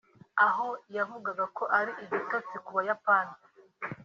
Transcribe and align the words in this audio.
aho 0.45 0.67
yavugaga 0.95 1.45
ko 1.57 1.63
ari 1.79 1.91
igitotsi 2.03 2.55
ku 2.65 2.71
bayapani 2.77 3.33